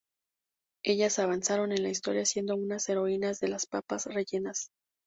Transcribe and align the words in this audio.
Ellas 0.83 1.19
avanzaron 1.19 1.71
en 1.71 1.83
la 1.83 1.89
historia 1.89 2.25
siendo 2.25 2.55
unas 2.55 2.89
heroínas 2.89 3.39
de 3.39 3.49
las 3.49 3.67
papas 3.67 4.07
rellenas. 4.07 4.71